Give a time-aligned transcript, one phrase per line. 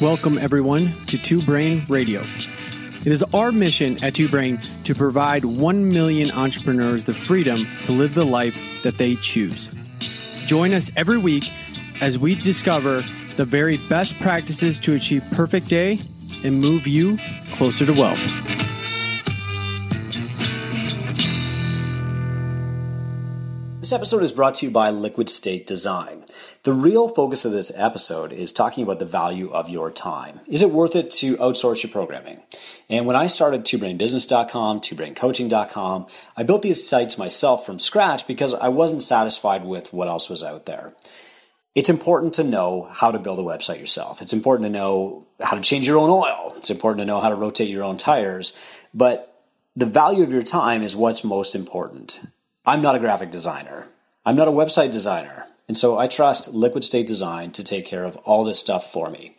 [0.00, 2.24] Welcome, everyone, to Two Brain Radio.
[3.04, 7.90] It is our mission at Two Brain to provide 1 million entrepreneurs the freedom to
[7.90, 9.68] live the life that they choose.
[10.46, 11.50] Join us every week
[12.00, 13.02] as we discover
[13.36, 16.00] the very best practices to achieve perfect day
[16.44, 17.18] and move you
[17.54, 18.20] closer to wealth.
[23.80, 26.24] This episode is brought to you by Liquid State Design.
[26.68, 30.40] The real focus of this episode is talking about the value of your time.
[30.46, 32.42] Is it worth it to outsource your programming?
[32.90, 38.68] And when I started twobrainbusiness.com, twobraincoaching.com, I built these sites myself from scratch because I
[38.68, 40.92] wasn't satisfied with what else was out there.
[41.74, 44.20] It's important to know how to build a website yourself.
[44.20, 46.52] It's important to know how to change your own oil.
[46.58, 48.52] It's important to know how to rotate your own tires.
[48.92, 49.42] But
[49.74, 52.20] the value of your time is what's most important.
[52.66, 53.88] I'm not a graphic designer.
[54.26, 55.47] I'm not a website designer.
[55.68, 59.10] And so I trust Liquid State Design to take care of all this stuff for
[59.10, 59.36] me.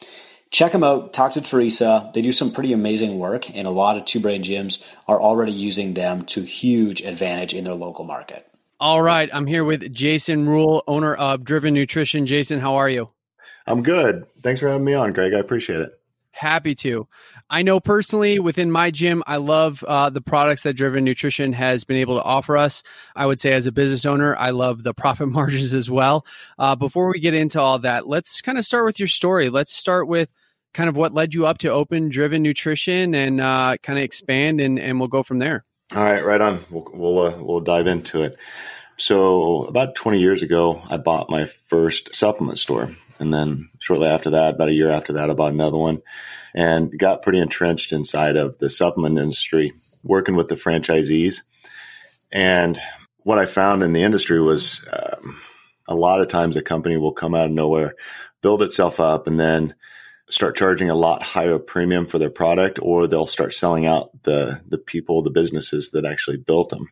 [0.52, 1.12] Check them out.
[1.12, 2.10] Talk to Teresa.
[2.14, 5.52] They do some pretty amazing work, and a lot of two brain gyms are already
[5.52, 8.48] using them to huge advantage in their local market.
[8.80, 9.30] All right.
[9.34, 12.26] I'm here with Jason Rule, owner of Driven Nutrition.
[12.26, 13.09] Jason, how are you?
[13.68, 14.25] I'm good.
[14.40, 15.34] Thanks for having me on, Greg.
[15.34, 15.98] I appreciate it.
[16.31, 17.08] Happy to.
[17.49, 21.83] I know personally within my gym, I love uh, the products that Driven Nutrition has
[21.83, 22.83] been able to offer us.
[23.16, 26.25] I would say, as a business owner, I love the profit margins as well.
[26.57, 29.50] Uh, before we get into all that, let's kind of start with your story.
[29.50, 30.33] Let's start with
[30.73, 34.61] kind of what led you up to open Driven Nutrition and uh, kind of expand,
[34.61, 35.66] and, and we'll go from there.
[35.95, 36.63] All right, right on.
[36.69, 38.38] We'll we'll, uh, we'll dive into it.
[38.97, 42.95] So about 20 years ago, I bought my first supplement store.
[43.20, 46.02] And then shortly after that, about a year after that, I bought another one
[46.53, 51.42] and got pretty entrenched inside of the supplement industry, working with the franchisees.
[52.31, 52.81] And
[53.20, 55.42] what I found in the industry was um,
[55.88, 57.95] a lot of times a company will come out of nowhere,
[58.42, 59.75] build itself up, and then
[60.30, 64.62] start charging a lot higher premium for their product, or they'll start selling out the
[64.67, 66.88] the people, the businesses that actually built them.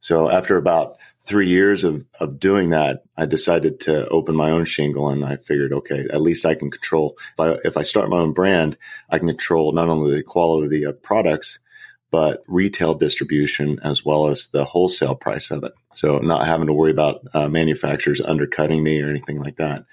[0.00, 4.64] So after about three years of, of doing that, I decided to open my own
[4.64, 8.10] shingle and I figured, okay, at least I can control, if I, if I start
[8.10, 8.76] my own brand,
[9.08, 11.58] I can control not only the quality of products,
[12.10, 15.72] but retail distribution as well as the wholesale price of it.
[15.94, 19.84] So not having to worry about uh, manufacturers undercutting me or anything like that.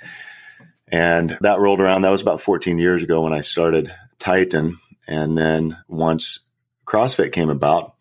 [0.88, 2.04] And that rolled around.
[2.04, 4.78] That was about 14 years ago when I started Titan.
[5.08, 6.40] And then once
[6.86, 7.96] CrossFit came about,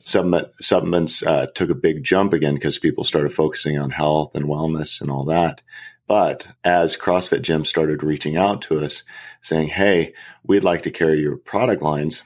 [0.00, 4.46] supplement, supplements uh, took a big jump again because people started focusing on health and
[4.46, 5.62] wellness and all that.
[6.08, 9.04] But as CrossFit gyms started reaching out to us
[9.42, 12.24] saying, Hey, we'd like to carry your product lines.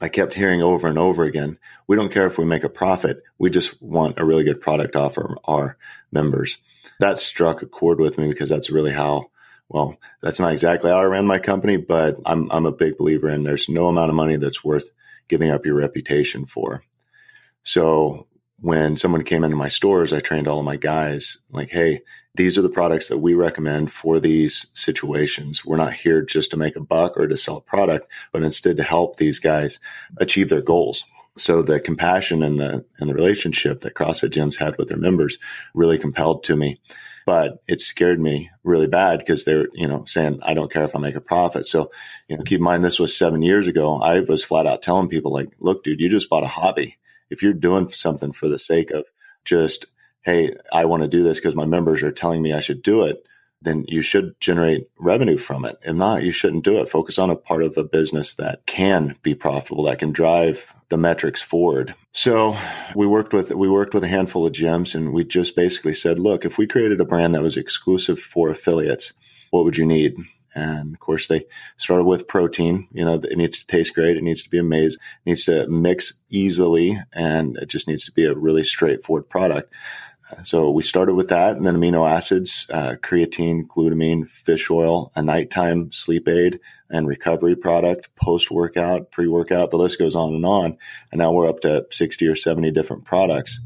[0.00, 3.22] I kept hearing over and over again, we don't care if we make a profit.
[3.38, 5.76] We just want a really good product off our, our
[6.10, 6.58] members.
[7.00, 9.30] That struck a chord with me because that's really how,
[9.68, 13.28] well, that's not exactly how I ran my company, but I'm, I'm a big believer
[13.28, 14.90] in there's no amount of money that's worth
[15.28, 16.82] giving up your reputation for.
[17.62, 18.26] So
[18.60, 22.02] when someone came into my stores, I trained all of my guys like, Hey,
[22.34, 25.64] these are the products that we recommend for these situations.
[25.64, 28.76] We're not here just to make a buck or to sell a product, but instead
[28.76, 29.80] to help these guys
[30.16, 31.04] achieve their goals.
[31.36, 35.38] So the compassion and the and the relationship that CrossFit gyms had with their members
[35.74, 36.80] really compelled to me.
[37.26, 40.96] But it scared me really bad because they're, you know, saying, I don't care if
[40.96, 41.66] I make a profit.
[41.66, 41.92] So,
[42.28, 44.00] you know, keep in mind this was seven years ago.
[44.00, 46.96] I was flat out telling people like, look, dude, you just bought a hobby
[47.30, 49.04] if you're doing something for the sake of
[49.44, 49.86] just,
[50.22, 53.04] hey, I want to do this because my members are telling me I should do
[53.04, 53.24] it,
[53.62, 55.78] then you should generate revenue from it.
[55.82, 56.88] If not, you shouldn't do it.
[56.88, 60.96] Focus on a part of a business that can be profitable, that can drive the
[60.96, 61.94] metrics forward.
[62.12, 62.56] So
[62.94, 66.18] we worked with we worked with a handful of gyms and we just basically said,
[66.18, 69.12] look, if we created a brand that was exclusive for affiliates,
[69.50, 70.16] what would you need?
[70.54, 71.46] And of course, they
[71.76, 72.88] started with protein.
[72.92, 74.16] You know, it needs to taste great.
[74.16, 75.00] It needs to be amazing.
[75.24, 79.72] It needs to mix easily, and it just needs to be a really straightforward product.
[80.44, 85.22] So we started with that, and then amino acids, uh, creatine, glutamine, fish oil, a
[85.22, 86.60] nighttime sleep aid
[86.90, 89.70] and recovery product, post workout, pre workout.
[89.70, 90.78] The list goes on and on.
[91.12, 93.60] And now we're up to 60 or 70 different products.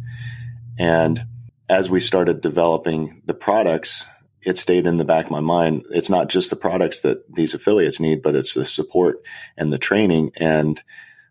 [0.79, 1.25] And
[1.69, 4.05] as we started developing the products,
[4.45, 5.85] it stayed in the back of my mind.
[5.91, 9.19] It's not just the products that these affiliates need, but it's the support
[9.57, 10.33] and the training.
[10.37, 10.81] And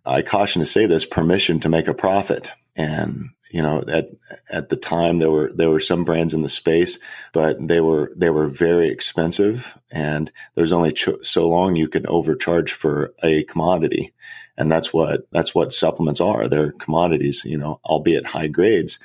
[0.06, 2.52] I caution to say this permission to make a profit.
[2.76, 4.08] And, you know, at,
[4.50, 7.00] at the time there were, there were some brands in the space,
[7.34, 12.74] but they were, they were very expensive and there's only so long you can overcharge
[12.74, 14.14] for a commodity.
[14.58, 16.48] And that's what, that's what supplements are.
[16.48, 19.00] They're commodities, you know, albeit high grades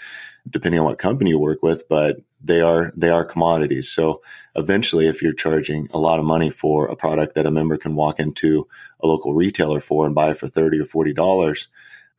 [0.50, 3.90] depending on what company you work with, but they are they are commodities.
[3.90, 4.22] So
[4.54, 7.94] eventually, if you're charging a lot of money for a product that a member can
[7.94, 8.68] walk into
[9.00, 11.68] a local retailer for and buy for thirty or forty dollars,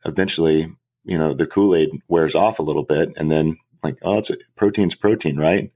[0.04, 0.72] eventually,
[1.04, 4.30] you know, the Kool Aid wears off a little bit, and then like, oh, it's
[4.30, 5.72] a, protein's protein, right?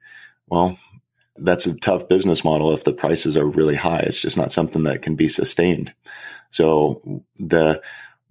[0.46, 0.78] Well,
[1.36, 4.00] that's a tough business model if the prices are really high.
[4.00, 5.92] It's just not something that can be sustained.
[6.50, 7.82] So the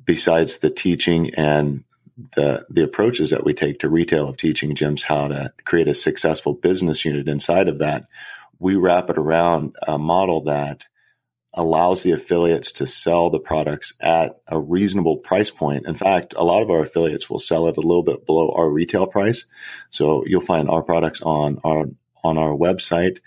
[0.05, 1.83] besides the teaching and
[2.35, 5.93] the the approaches that we take to retail of teaching gyms how to create a
[5.93, 8.05] successful business unit inside of that,
[8.59, 10.87] we wrap it around a model that
[11.53, 15.85] allows the affiliates to sell the products at a reasonable price point.
[15.85, 18.67] In fact, a lot of our affiliates will sell it a little bit below our
[18.67, 19.45] retail price.
[19.91, 21.85] So you'll find our products on our
[22.23, 23.19] on our website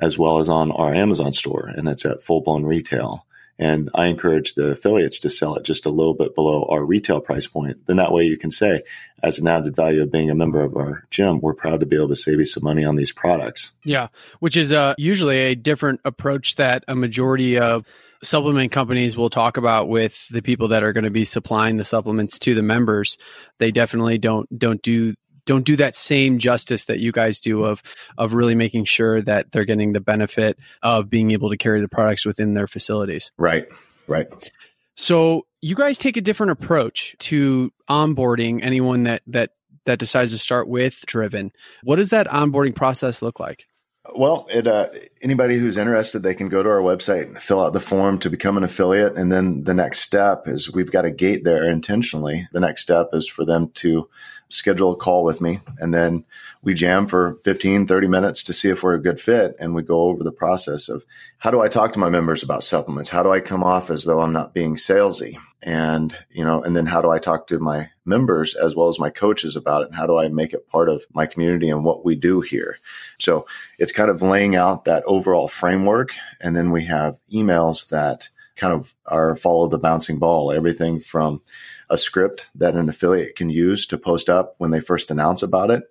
[0.00, 3.26] as well as on our Amazon store, and it's at full blown retail.
[3.58, 7.20] And I encourage the affiliates to sell it just a little bit below our retail
[7.20, 7.86] price point.
[7.86, 8.82] Then that way you can say,
[9.22, 11.96] as an added value of being a member of our gym, we're proud to be
[11.96, 13.70] able to save you some money on these products.
[13.84, 14.08] Yeah,
[14.40, 17.86] which is uh, usually a different approach that a majority of
[18.24, 21.84] supplement companies will talk about with the people that are going to be supplying the
[21.84, 23.18] supplements to the members.
[23.58, 25.14] They definitely don't don't do
[25.46, 27.82] don't do that same justice that you guys do of
[28.18, 31.88] of really making sure that they're getting the benefit of being able to carry the
[31.88, 33.32] products within their facilities.
[33.38, 33.68] Right.
[34.06, 34.28] Right.
[34.96, 39.50] So you guys take a different approach to onboarding anyone that that
[39.86, 41.52] that decides to start with Driven.
[41.82, 43.66] What does that onboarding process look like?
[44.14, 44.90] Well, it, uh,
[45.22, 48.30] anybody who's interested, they can go to our website and fill out the form to
[48.30, 49.14] become an affiliate.
[49.14, 52.46] And then the next step is we've got a gate there intentionally.
[52.52, 54.08] The next step is for them to
[54.48, 56.24] schedule a call with me and then
[56.62, 59.82] we jam for 15 30 minutes to see if we're a good fit and we
[59.82, 61.04] go over the process of
[61.38, 63.10] how do i talk to my members about supplements?
[63.10, 65.38] How do i come off as though i'm not being salesy?
[65.62, 68.98] And you know and then how do i talk to my members as well as
[68.98, 69.88] my coaches about it?
[69.88, 72.78] And how do i make it part of my community and what we do here?
[73.18, 73.46] So
[73.78, 78.72] it's kind of laying out that overall framework and then we have emails that kind
[78.72, 81.42] of are follow the bouncing ball everything from
[81.90, 85.70] a script that an affiliate can use to post up when they first announce about
[85.70, 85.84] it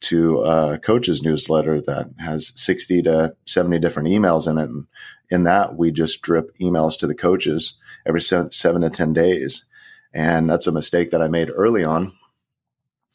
[0.00, 4.68] to a coach's newsletter that has 60 to 70 different emails in it.
[4.68, 4.86] And
[5.30, 7.74] in that, we just drip emails to the coaches
[8.06, 9.64] every seven, seven to 10 days.
[10.12, 12.12] And that's a mistake that I made early on.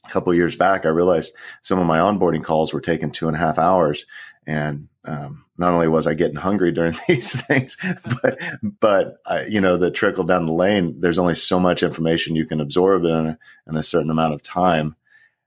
[0.05, 3.37] A couple years back, I realized some of my onboarding calls were taking two and
[3.37, 4.05] a half hours.
[4.45, 7.77] And um, not only was I getting hungry during these things,
[8.21, 8.39] but
[8.79, 10.99] but I, you know the trickle down the lane.
[10.99, 14.43] There's only so much information you can absorb in a, in a certain amount of
[14.43, 14.95] time.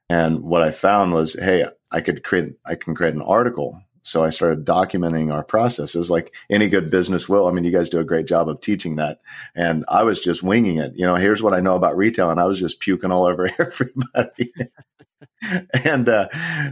[0.09, 3.83] And what I found was, hey, I could create I can create an article.
[4.03, 7.49] So I started documenting our processes like any good business will.
[7.49, 9.19] I mean, you guys do a great job of teaching that.
[9.57, 10.93] And I was just winging it.
[10.95, 12.31] You know, here's what I know about retail.
[12.31, 14.53] And I was just puking all over everybody.
[15.85, 16.29] And uh,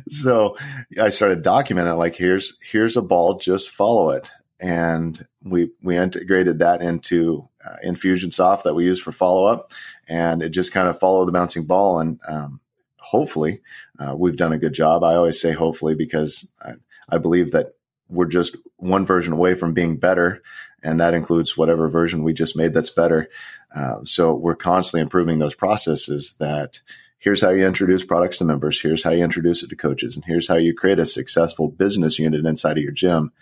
[0.08, 0.56] so
[1.00, 4.30] I started documenting like here's here's a ball, just follow it.
[4.60, 9.72] And we we integrated that into uh, Infusionsoft that we use for follow up,
[10.08, 12.00] and it just kind of followed the bouncing ball.
[12.00, 12.60] And um,
[12.98, 13.60] hopefully,
[13.98, 15.02] uh, we've done a good job.
[15.04, 16.74] I always say hopefully because I,
[17.08, 17.70] I believe that
[18.08, 20.42] we're just one version away from being better,
[20.82, 23.28] and that includes whatever version we just made that's better.
[23.74, 26.80] Uh, so we're constantly improving those processes that
[27.24, 30.24] here's how you introduce products to members, here's how you introduce it to coaches, and
[30.26, 33.32] here's how you create a successful business unit inside of your gym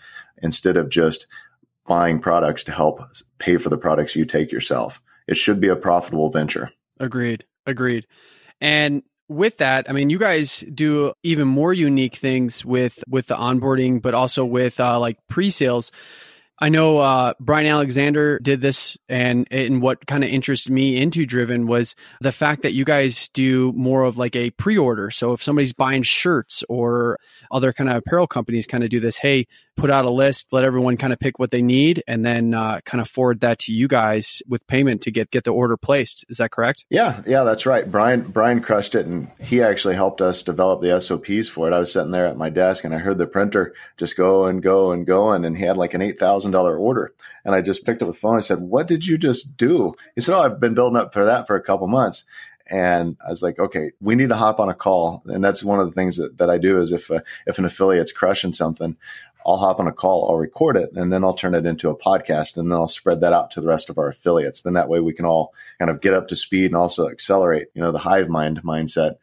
[0.41, 1.27] instead of just
[1.85, 3.01] buying products to help
[3.39, 5.03] pay for the products you take yourself.
[5.27, 6.71] It should be a profitable venture.
[7.01, 7.45] Agreed.
[7.67, 8.07] Agreed.
[8.61, 13.37] And with that, I mean, you guys do even more unique things with with the
[13.37, 15.91] onboarding, but also with uh, like pre-sales.
[16.59, 21.27] I know uh, Brian Alexander did this, and and what kind of interested me into
[21.27, 25.11] Driven was the fact that you guys do more of like a pre-order.
[25.11, 27.19] So if somebody's buying shirts or
[27.51, 29.19] other kind of apparel companies, kind of do this.
[29.19, 32.55] Hey, put out a list, let everyone kind of pick what they need, and then
[32.55, 35.77] uh, kind of forward that to you guys with payment to get get the order
[35.77, 36.25] placed.
[36.29, 36.85] Is that correct?
[36.91, 37.91] Yeah, yeah, that's right.
[37.91, 41.75] Brian Brian crushed it, and he actually helped us develop the SOPs for it.
[41.75, 44.63] I was sitting there at my desk, and I heard the printer just go and
[44.63, 47.15] go and go, and and he had like an eight thousand dollar order,
[47.45, 48.37] and I just picked up the phone.
[48.37, 51.25] I said, "What did you just do?" He said, "Oh, I've been building up for
[51.25, 52.25] that for a couple months."
[52.73, 55.23] and I was like, okay, we need to hop on a call.
[55.27, 57.65] And that's one of the things that, that I do is if, uh, if an
[57.65, 58.97] affiliate's crushing something,
[59.47, 61.97] I'll hop on a call, I'll record it, and then I'll turn it into a
[61.97, 64.63] podcast, and then I'll spread that out to the rest of our affiliates.
[64.63, 67.69] Then that way we can all kind of get up to speed and also accelerate,
[67.75, 69.17] you know, the hive mind mindset.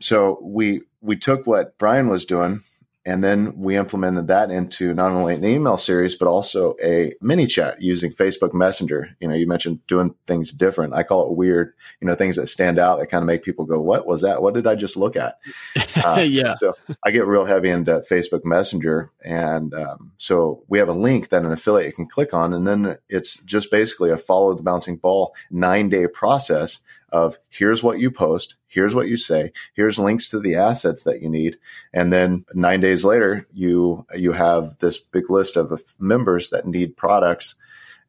[0.00, 2.62] So we we took what Brian was doing
[3.08, 7.76] And then we implemented that into not only an email series, but also a ManyChat
[7.78, 9.16] using Facebook Messenger.
[9.18, 10.92] You know, you mentioned doing things different.
[10.92, 11.72] I call it weird,
[12.02, 14.42] you know, things that stand out that kind of make people go, what was that?
[14.42, 15.38] What did I just look at?
[16.04, 16.54] Uh, yeah.
[16.54, 16.74] So
[17.04, 19.10] I get real heavy into Facebook Messenger.
[19.24, 22.54] And um, so we have a link that an affiliate can click on.
[22.54, 27.82] And then it's just basically a follow the bouncing ball nine day process of here's
[27.82, 31.58] what you post, here's what you say, here's links to the assets that you need,
[31.92, 36.96] and then nine days later, you you have this big list of members that need
[36.96, 37.54] products,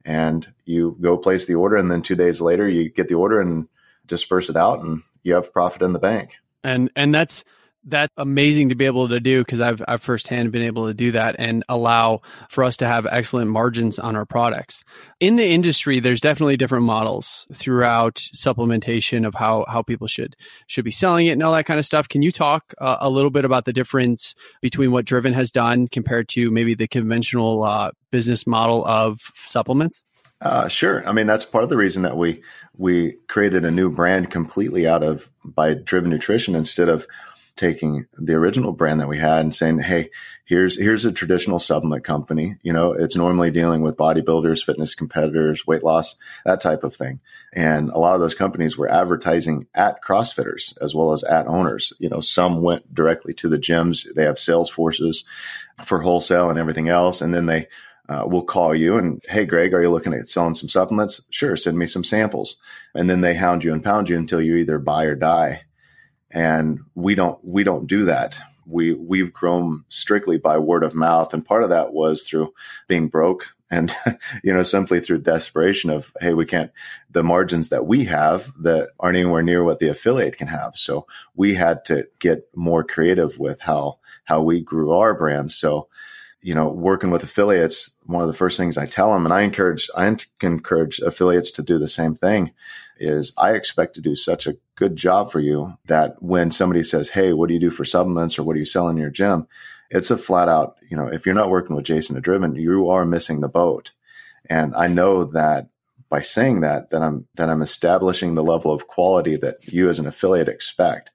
[0.06, 3.42] and you go place the order, and then two days later, you get the order
[3.42, 3.68] and
[4.06, 6.36] disperse it out, and you have profit in the bank.
[6.64, 7.44] And and that's
[7.86, 11.12] that's amazing to be able to do because I've I've firsthand been able to do
[11.12, 14.84] that and allow for us to have excellent margins on our products.
[15.20, 20.36] In the industry, there's definitely different models throughout supplementation of how how people should
[20.68, 22.10] should be selling it and all that kind of stuff.
[22.10, 25.88] Can you talk uh, a little bit about the difference between what Driven has done
[25.88, 30.04] compared to maybe the conventional uh, business model of supplements?
[30.42, 31.06] Uh, sure.
[31.08, 32.42] I mean, that's part of the reason that we
[32.78, 37.06] we created a new brand completely out of by Driven Nutrition instead of
[37.60, 40.10] taking the original brand that we had and saying, "Hey,
[40.46, 42.56] here's here's a traditional supplement company.
[42.64, 47.20] You know, it's normally dealing with bodybuilders, fitness competitors, weight loss, that type of thing."
[47.52, 51.92] And a lot of those companies were advertising at CrossFitters as well as at owners.
[52.00, 54.08] You know, some went directly to the gyms.
[54.16, 55.26] They have sales forces
[55.84, 57.68] for wholesale and everything else, and then they
[58.08, 61.56] uh, will call you and hey greg are you looking at selling some supplements sure
[61.56, 62.58] send me some samples
[62.96, 65.62] and then they hound you and pound you until you either buy or die
[66.32, 68.40] and we don't we don't do that.
[68.66, 71.34] We we've grown strictly by word of mouth.
[71.34, 72.54] And part of that was through
[72.88, 73.94] being broke and
[74.44, 76.72] you know simply through desperation of hey we can't
[77.12, 80.76] the margins that we have that aren't anywhere near what the affiliate can have.
[80.76, 85.52] So we had to get more creative with how how we grew our brand.
[85.52, 85.88] So
[86.42, 89.42] you know working with affiliates one of the first things i tell them and i
[89.42, 92.52] encourage i encourage affiliates to do the same thing
[93.00, 97.10] is I expect to do such a good job for you that when somebody says,
[97.10, 99.48] Hey, what do you do for supplements or what do you sell in your gym?
[99.90, 103.06] It's a flat out, you know, if you're not working with Jason Driven, you are
[103.06, 103.92] missing the boat.
[104.50, 105.70] And I know that
[106.10, 110.00] by saying that, that I'm, that I'm establishing the level of quality that you as
[110.00, 111.12] an affiliate expect.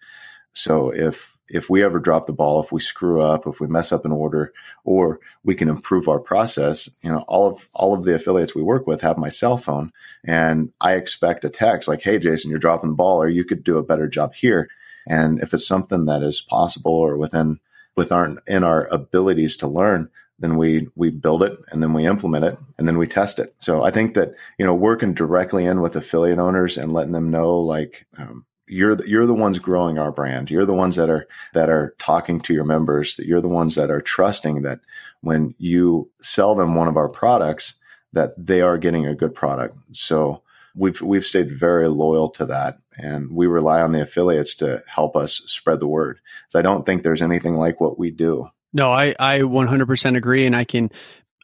[0.53, 3.93] So if if we ever drop the ball, if we screw up, if we mess
[3.93, 4.53] up an order,
[4.85, 8.63] or we can improve our process, you know, all of all of the affiliates we
[8.63, 9.93] work with have my cell phone,
[10.25, 13.65] and I expect a text like, "Hey, Jason, you're dropping the ball, or you could
[13.65, 14.69] do a better job here."
[15.07, 17.61] And if it's something that is possible or within
[17.97, 20.09] with our in our abilities to learn,
[20.39, 23.55] then we we build it and then we implement it and then we test it.
[23.61, 27.31] So I think that you know working directly in with affiliate owners and letting them
[27.31, 30.51] know like um, you're the, you're the ones growing our brand.
[30.51, 33.17] You're the ones that are that are talking to your members.
[33.17, 34.81] That you're the ones that are trusting that
[35.21, 37.75] when you sell them one of our products,
[38.13, 39.77] that they are getting a good product.
[39.93, 40.43] So
[40.75, 45.17] we've we've stayed very loyal to that, and we rely on the affiliates to help
[45.17, 46.21] us spread the word.
[46.49, 48.49] So I don't think there's anything like what we do.
[48.75, 50.47] No, I, I 100% agree.
[50.47, 50.91] And I can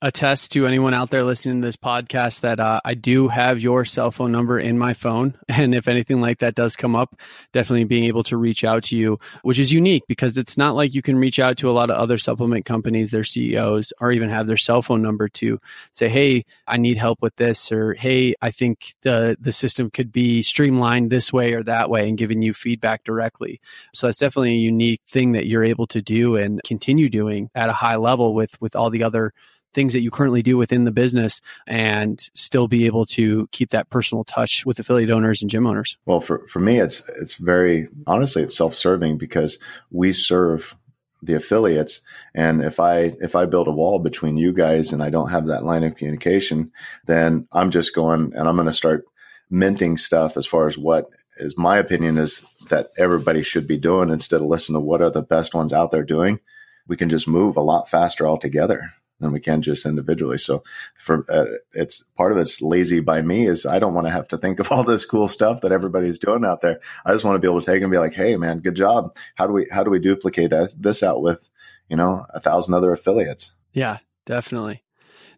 [0.03, 3.85] attest to anyone out there listening to this podcast that uh, I do have your
[3.85, 5.37] cell phone number in my phone.
[5.61, 7.21] And if anything like that does come up,
[7.53, 10.95] definitely being able to reach out to you, which is unique because it's not like
[10.95, 14.31] you can reach out to a lot of other supplement companies, their CEOs, or even
[14.31, 15.61] have their cell phone number to
[15.93, 20.13] say, Hey, I need help with this, or Hey, I think the, the system could
[20.13, 23.61] be streamlined this way or that way and giving you feedback directly.
[23.93, 27.69] So that's definitely a unique thing that you're able to do and continue doing at
[27.69, 29.35] a high level with, with all the other
[29.73, 33.91] things that you currently do within the business and still be able to keep that
[33.91, 35.97] personal touch with affiliate owners and gym owners?
[36.07, 39.59] Well, for, for me, it's, it's very, honestly, it's self-serving because
[39.91, 40.77] we serve
[41.23, 42.01] the affiliates.
[42.35, 45.47] And if I, if I build a wall between you guys and I don't have
[45.47, 46.73] that line of communication,
[47.07, 49.05] then I'm just going and I'm going to start
[49.51, 54.11] minting stuff as far as what is my opinion is that everybody should be doing
[54.11, 56.39] instead of listening to what are the best ones out there doing.
[56.87, 60.39] We can just move a lot faster altogether than we can just individually.
[60.39, 60.63] So
[60.97, 64.29] for uh, it's part of it's lazy by me is I don't want to have
[64.29, 66.81] to think of all this cool stuff that everybody's doing out there.
[67.05, 69.17] I just want to be able to take and be like, Hey man, good job.
[69.35, 71.47] How do we, how do we duplicate this out with,
[71.89, 73.53] you know, a thousand other affiliates?
[73.73, 74.83] Yeah, definitely.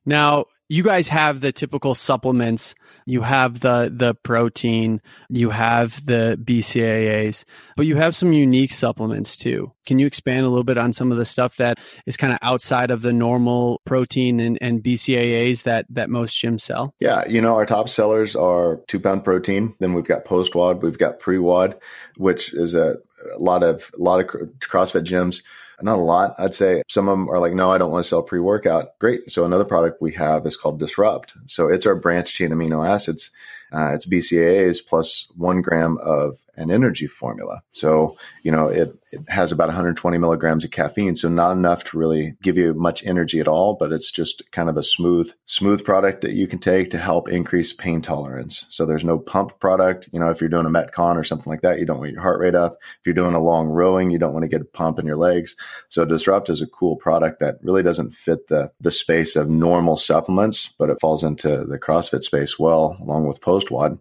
[0.07, 2.75] Now you guys have the typical supplements
[3.07, 7.45] you have the the protein, you have the BCAAs,
[7.77, 9.73] but you have some unique supplements too.
[9.87, 12.39] Can you expand a little bit on some of the stuff that is kind of
[12.43, 16.95] outside of the normal protein and, and BCAAs that that most gyms sell?
[17.01, 19.75] Yeah, you know our top sellers are two pound protein.
[19.81, 21.77] Then we've got post WOD, we've got pre WOD,
[22.17, 22.97] which is a,
[23.35, 24.27] a lot of a lot of
[24.61, 25.43] CrossFit gyms
[25.81, 26.35] Not a lot.
[26.39, 28.99] I'd say some of them are like, no, I don't want to sell pre workout.
[28.99, 29.31] Great.
[29.31, 31.35] So another product we have is called Disrupt.
[31.47, 33.31] So it's our branched chain amino acids.
[33.73, 37.63] Uh, it's BCAAs plus one gram of an energy formula.
[37.71, 41.17] So, you know, it, it has about 120 milligrams of caffeine.
[41.17, 44.69] So not enough to really give you much energy at all, but it's just kind
[44.69, 48.67] of a smooth, smooth product that you can take to help increase pain tolerance.
[48.69, 50.09] So there's no pump product.
[50.13, 52.23] You know, if you're doing a Metcon or something like that, you don't want your
[52.23, 52.79] heart rate up.
[53.01, 55.17] If you're doing a long rowing, you don't want to get a pump in your
[55.17, 55.57] legs.
[55.89, 59.97] So Disrupt is a cool product that really doesn't fit the, the space of normal
[59.97, 63.99] supplements, but it falls into the CrossFit space well, along with post WOD.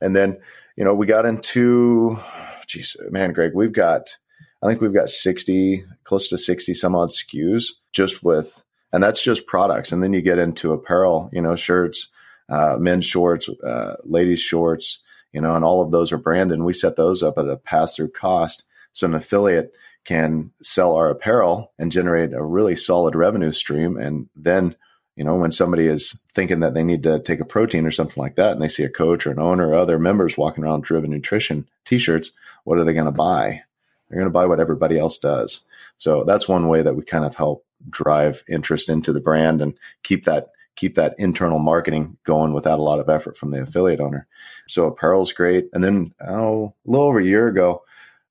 [0.00, 0.38] And then,
[0.76, 2.18] you know, we got into,
[2.66, 4.16] geez, man, Greg, we've got,
[4.62, 9.22] I think we've got 60, close to 60 some odd SKUs just with, and that's
[9.22, 9.90] just products.
[9.90, 12.08] And then you get into apparel, you know, shirts,
[12.48, 15.02] uh, men's shorts, uh, ladies' shorts,
[15.32, 16.58] you know, and all of those are branded.
[16.58, 18.64] And we set those up at a pass through cost.
[18.92, 19.72] So an affiliate
[20.04, 23.96] can sell our apparel and generate a really solid revenue stream.
[23.96, 24.76] And then
[25.16, 28.22] you know, when somebody is thinking that they need to take a protein or something
[28.22, 30.84] like that, and they see a coach or an owner or other members walking around
[30.84, 32.32] Driven Nutrition t-shirts,
[32.64, 33.62] what are they going to buy?
[34.08, 35.62] They're going to buy what everybody else does.
[35.98, 39.74] So that's one way that we kind of help drive interest into the brand and
[40.02, 44.00] keep that keep that internal marketing going without a lot of effort from the affiliate
[44.00, 44.26] owner.
[44.68, 45.70] So apparel's great.
[45.72, 47.82] And then oh, a little over a year ago,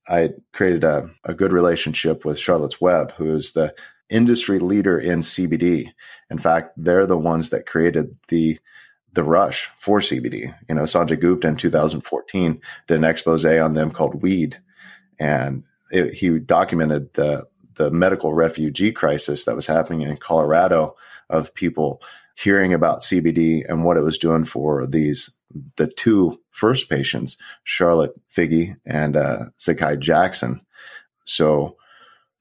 [0.08, 3.74] I created a, a good relationship with Charlotte's Web, who is the
[4.10, 5.92] industry leader in CBD.
[6.30, 8.60] In fact, they're the ones that created the
[9.14, 10.54] the rush for CBD.
[10.68, 14.60] You know, Sanjay Gupta in 2014 did an expose on them called Weed,
[15.18, 20.96] and it, he documented the the medical refugee crisis that was happening in Colorado
[21.30, 22.02] of people
[22.36, 25.32] hearing about CBD and what it was doing for these
[25.78, 30.62] the two first patients, Charlotte Figi and uh, Zaki Jackson.
[31.26, 31.78] So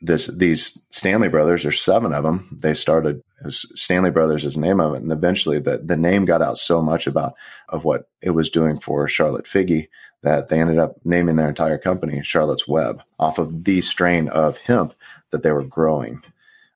[0.04, 2.56] this these Stanley brothers, there's seven of them.
[2.61, 6.25] They started as Stanley Brothers is the name of it, and eventually the the name
[6.25, 7.34] got out so much about
[7.68, 9.88] of what it was doing for Charlotte Figi
[10.23, 14.58] that they ended up naming their entire company Charlotte's Web off of the strain of
[14.58, 14.94] hemp
[15.30, 16.23] that they were growing.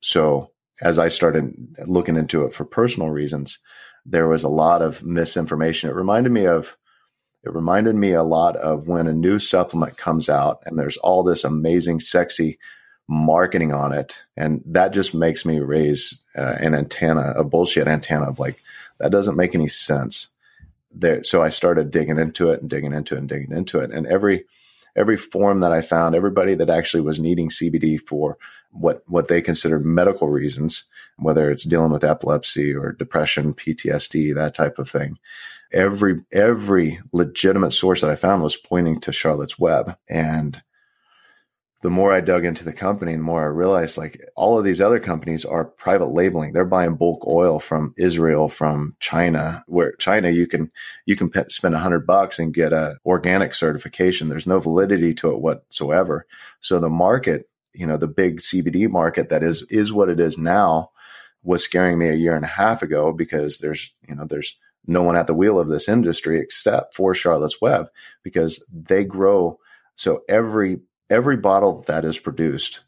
[0.01, 3.59] So as I started looking into it for personal reasons,
[4.07, 5.91] there was a lot of misinformation.
[5.91, 6.77] It reminded me of
[7.45, 11.23] it reminded me a lot of when a new supplement comes out and there's all
[11.23, 12.59] this amazing, sexy
[13.09, 14.19] marketing on it.
[14.37, 18.63] And that just makes me raise uh, an antenna, a bullshit antenna of like,
[18.99, 20.29] that doesn't make any sense.
[20.93, 23.91] There, so I started digging into it and digging into it and digging into it.
[23.91, 24.45] And every,
[24.95, 28.37] every form that I found, everybody that actually was needing CBD for
[28.73, 30.85] what, what they considered medical reasons,
[31.19, 35.19] whether it's dealing with epilepsy or depression, PTSD, that type of thing.
[35.73, 39.97] Every, every legitimate source that I found was pointing to Charlotte's Web.
[40.09, 40.63] And
[41.81, 44.81] the more I dug into the company, the more I realized like all of these
[44.81, 46.53] other companies are private labeling.
[46.53, 50.73] They're buying bulk oil from Israel, from China, where China you can
[51.07, 54.29] you can spend a hundred bucks and get a organic certification.
[54.29, 56.27] There's no validity to it whatsoever.
[56.61, 60.37] So the market, you know, the big CBD market that is is what it is
[60.37, 60.91] now,
[61.45, 64.57] was scaring me a year and a half ago because there's you know there's
[64.89, 67.87] no one at the wheel of this industry except for Charlotte's Web
[68.25, 69.61] because they grow.
[69.95, 72.81] So every every bottle that is produced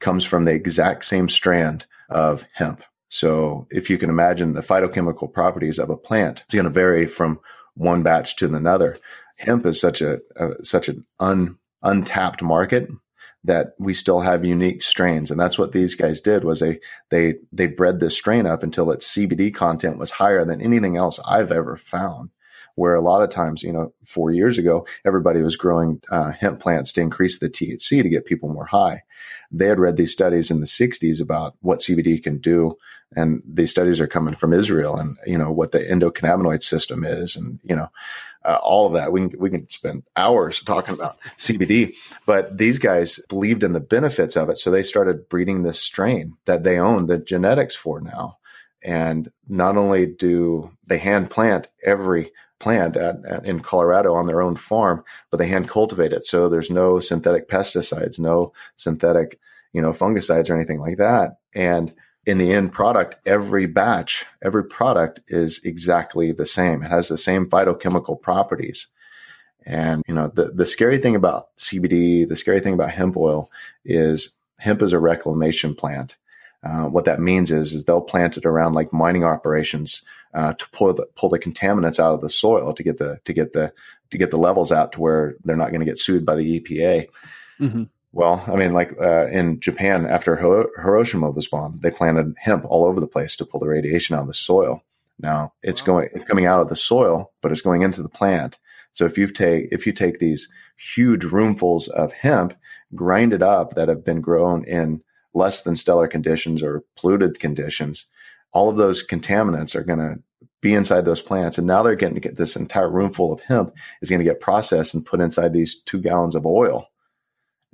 [0.00, 2.82] comes from the exact same strand of hemp.
[3.08, 7.06] So if you can imagine the phytochemical properties of a plant, it's going to vary
[7.06, 7.40] from
[7.74, 8.96] one batch to another.
[9.36, 12.88] Hemp is such a, a such an un, untapped market
[13.44, 17.34] that we still have unique strains and that's what these guys did was they they
[17.52, 21.52] they bred this strain up until its CBD content was higher than anything else I've
[21.52, 22.30] ever found
[22.76, 26.60] where a lot of times, you know, four years ago, everybody was growing uh, hemp
[26.60, 29.02] plants to increase the THC to get people more high.
[29.50, 32.76] They had read these studies in the 60s about what CBD can do.
[33.14, 37.34] And these studies are coming from Israel and, you know, what the endocannabinoid system is
[37.34, 37.88] and, you know,
[38.44, 39.10] uh, all of that.
[39.10, 43.80] We can, we can spend hours talking about CBD, but these guys believed in the
[43.80, 44.58] benefits of it.
[44.58, 48.38] So they started breeding this strain that they own the genetics for now.
[48.82, 54.42] And not only do they hand plant every plant at, at, in Colorado on their
[54.42, 56.26] own farm, but they hand cultivate it.
[56.26, 59.38] So there's no synthetic pesticides, no synthetic,
[59.72, 61.38] you know, fungicides or anything like that.
[61.54, 66.82] And in the end product, every batch, every product is exactly the same.
[66.82, 68.88] It has the same phytochemical properties.
[69.64, 73.48] And, you know, the, the scary thing about CBD, the scary thing about hemp oil
[73.84, 76.16] is hemp is a reclamation plant.
[76.62, 80.02] Uh, what that means is, is they'll plant it around like mining operations
[80.36, 83.32] uh, to pull the pull the contaminants out of the soil to get the to
[83.32, 83.72] get the
[84.10, 86.60] to get the levels out to where they're not going to get sued by the
[86.60, 87.08] EPA.
[87.58, 87.84] Mm-hmm.
[88.12, 92.84] Well, I mean, like uh, in Japan, after Hiroshima was bombed, they planted hemp all
[92.84, 94.82] over the place to pull the radiation out of the soil.
[95.18, 95.86] Now it's wow.
[95.86, 98.58] going, it's coming out of the soil, but it's going into the plant.
[98.92, 102.54] So if you take if you take these huge roomfuls of hemp,
[102.94, 108.06] grind it up that have been grown in less than stellar conditions or polluted conditions,
[108.52, 110.22] all of those contaminants are going to
[110.60, 111.58] be inside those plants.
[111.58, 114.24] And now they're getting to get this entire room full of hemp is going to
[114.24, 116.88] get processed and put inside these two gallons of oil.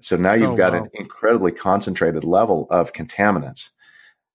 [0.00, 0.82] So now you've oh, got wow.
[0.82, 3.70] an incredibly concentrated level of contaminants.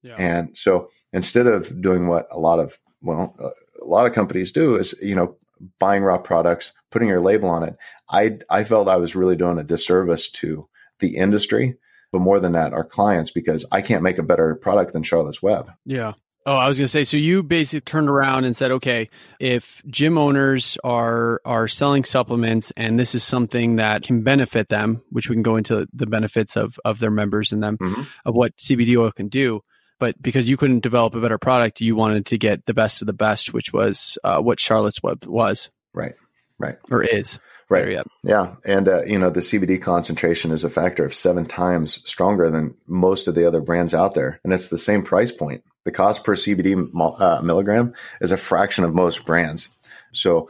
[0.01, 0.15] Yeah.
[0.17, 3.35] And so instead of doing what a lot of, well,
[3.81, 5.35] a lot of companies do is, you know,
[5.79, 7.75] buying raw products, putting your label on it,
[8.09, 11.77] I, I felt I was really doing a disservice to the industry,
[12.11, 15.43] but more than that, our clients, because I can't make a better product than Charlotte's
[15.43, 15.69] Web.
[15.83, 16.13] Yeah.
[16.47, 17.03] Oh, I was going to say.
[17.03, 22.71] So you basically turned around and said, okay, if gym owners are are selling supplements,
[22.77, 26.55] and this is something that can benefit them, which we can go into the benefits
[26.55, 28.03] of of their members and them mm-hmm.
[28.25, 29.59] of what CBD oil can do.
[29.99, 33.07] But because you couldn't develop a better product, you wanted to get the best of
[33.07, 35.69] the best, which was uh, what Charlotte's Web was.
[35.93, 36.13] Right.
[36.57, 36.77] Right.
[36.89, 37.39] Or is.
[37.69, 37.91] Right.
[37.91, 38.07] Yep.
[38.23, 38.55] Yeah.
[38.63, 42.75] And, uh, you know, the CBD concentration is a factor of seven times stronger than
[42.87, 44.39] most of the other brands out there.
[44.43, 45.63] And it's the same price point.
[45.83, 49.69] The cost per CBD uh, milligram is a fraction of most brands.
[50.13, 50.49] So,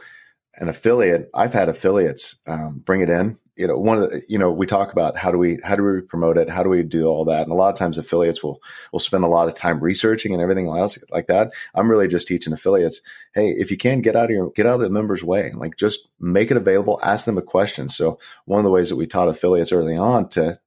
[0.54, 4.38] an affiliate, I've had affiliates um, bring it in you know one of the you
[4.38, 6.48] know we talk about how do we how do we promote it?
[6.48, 7.42] How do we do all that?
[7.42, 10.40] And a lot of times affiliates will will spend a lot of time researching and
[10.40, 11.52] everything else like that.
[11.74, 13.00] I'm really just teaching affiliates
[13.34, 15.50] hey if you can get out of your get out of the members way.
[15.52, 17.88] Like just make it available ask them a question.
[17.88, 20.60] So one of the ways that we taught affiliates early on to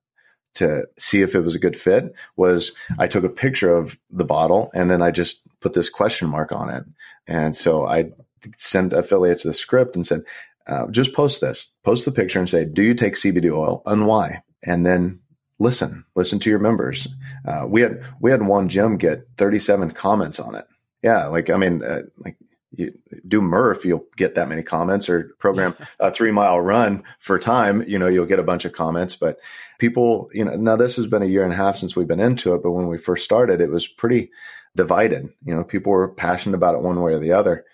[0.56, 4.25] to see if it was a good fit was I took a picture of the
[4.25, 6.84] bottle and then I just put this question mark on it.
[7.25, 8.12] And so I
[8.58, 10.23] sent affiliates the script and said,
[10.67, 14.06] uh, just post this, post the picture and say, do you take CBD oil and
[14.06, 14.43] why?
[14.63, 15.19] And then
[15.60, 17.08] listen, listen to your members.
[17.45, 20.65] Uh, we had, we had one gym get 37 comments on it.
[21.04, 21.28] Yeah.
[21.28, 22.38] Like, I mean, uh, like
[22.71, 22.93] you
[23.28, 27.84] do Murph, you'll get that many comments or program a three mile run for time,
[27.88, 29.39] you know, you'll get a bunch of comments, but
[29.78, 32.19] people, you know, now this has been a year and a half since we've been
[32.19, 34.32] into it, but when we first started, it was pretty
[34.76, 35.28] divided.
[35.43, 37.65] You know, people were passionate about it one way or the other.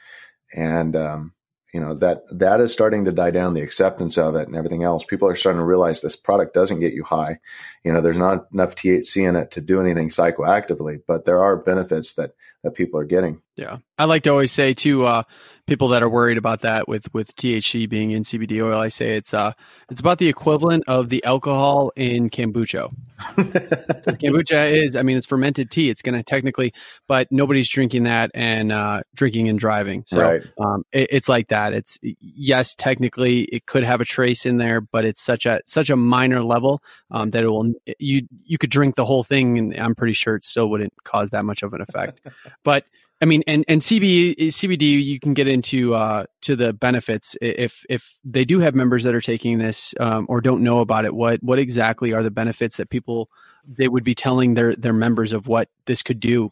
[0.54, 1.34] And, um,
[1.78, 4.84] you know that that is starting to die down the acceptance of it and everything
[4.84, 5.04] else.
[5.06, 7.38] People are starting to realize this product doesn't get you high.
[7.84, 11.56] You know there's not enough thc in it to do anything psychoactively but there are
[11.56, 12.32] benefits that
[12.68, 13.42] that people are getting.
[13.56, 13.78] Yeah.
[13.98, 15.24] I like to always say to uh,
[15.68, 19.16] people that are worried about that with with thc being in cbd oil i say
[19.18, 19.52] it's uh
[19.92, 22.90] it's about the equivalent of the alcohol in kombucha.
[23.20, 25.90] Kombucha is i mean it's fermented tea.
[25.90, 26.74] It's going to technically
[27.08, 30.04] but nobody's drinking that and uh drinking and driving.
[30.08, 30.42] So right.
[30.60, 31.74] um it, it's like that.
[31.74, 35.90] It's yes technically it could have a trace in there but it's such a such
[35.90, 39.76] a minor level um that it will you you could drink the whole thing and
[39.78, 42.22] i'm pretty sure it still wouldn't cause that much of an effect
[42.64, 42.86] but
[43.22, 47.84] I mean, and and CB, CBD, you can get into uh, to the benefits if
[47.90, 51.14] if they do have members that are taking this um, or don't know about it.
[51.14, 53.30] What what exactly are the benefits that people
[53.68, 56.52] they would be telling their their members of what this could do?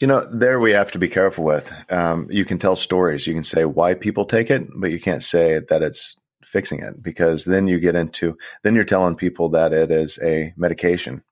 [0.00, 1.72] You know, there we have to be careful with.
[1.90, 3.26] Um, you can tell stories.
[3.26, 7.00] You can say why people take it, but you can't say that it's fixing it
[7.00, 11.22] because then you get into then you're telling people that it is a medication,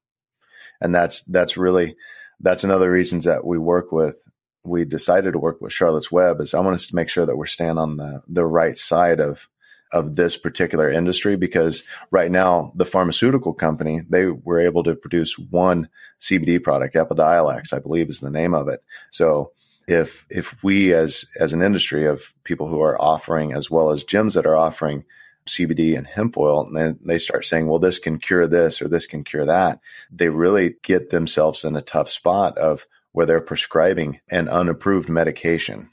[0.81, 1.97] and that's that's really
[2.43, 4.19] that's another reasons that we work with
[4.65, 7.37] we decided to work with Charlotte's Web is I want us to make sure that
[7.37, 9.49] we're staying on the the right side of
[9.93, 15.39] of this particular industry because right now the pharmaceutical company they were able to produce
[15.39, 15.89] one
[16.21, 18.83] CBD product Epidiolex I believe is the name of it.
[19.11, 19.53] So
[19.89, 24.05] if if we as as an industry of people who are offering as well as
[24.05, 25.05] gyms that are offering
[25.47, 28.89] CBD and hemp oil and then they start saying well this can cure this or
[28.89, 33.41] this can cure that they really get themselves in a tough spot of where they're
[33.41, 35.91] prescribing an unapproved medication.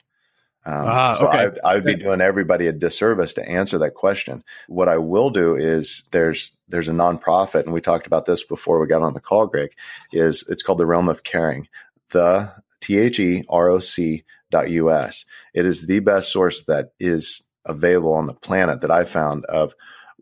[0.66, 1.60] Um, ah, so okay.
[1.64, 4.44] I, I, would be doing everybody a disservice to answer that question.
[4.68, 8.80] What I will do is there's there's a nonprofit, and we talked about this before
[8.80, 9.72] we got on the call, Greg.
[10.12, 11.70] Is it's called the Realm of Caring,
[12.10, 15.26] the T H E R O C dot U S.
[15.54, 19.74] It is the best source that is available on the planet that I found of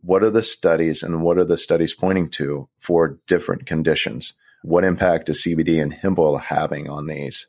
[0.01, 4.33] what are the studies and what are the studies pointing to for different conditions
[4.67, 7.47] what impact is CBD and hemp oil having on these?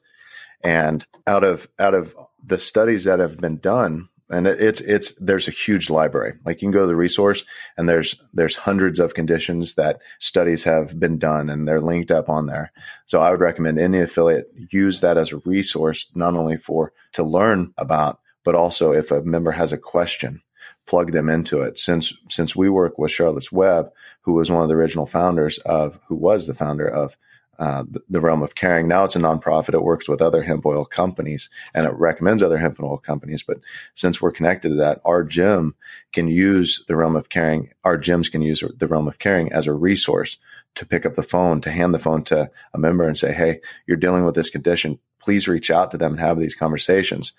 [0.62, 5.48] And out of out of the studies that have been done, and it's it's there's
[5.48, 6.35] a huge library.
[6.44, 7.44] Like you can go to the resource,
[7.77, 12.29] and there's there's hundreds of conditions that studies have been done, and they're linked up
[12.29, 12.72] on there.
[13.07, 17.22] So I would recommend any affiliate use that as a resource, not only for to
[17.22, 20.42] learn about, but also if a member has a question,
[20.87, 21.79] plug them into it.
[21.79, 23.90] Since since we work with Charlotte's Web,
[24.22, 27.16] who was one of the original founders of, who was the founder of
[27.59, 28.87] uh, the, the, realm of caring.
[28.87, 29.74] Now it's a nonprofit.
[29.74, 33.42] It works with other hemp oil companies and it recommends other hemp oil companies.
[33.42, 33.59] But
[33.94, 35.74] since we're connected to that, our gym
[36.12, 37.72] can use the realm of caring.
[37.83, 40.37] Our gyms can use the realm of caring as a resource
[40.77, 43.61] to pick up the phone, to hand the phone to a member and say, Hey,
[43.87, 45.01] you're dealing with this condition.
[45.18, 47.33] Please reach out to them and have these conversations.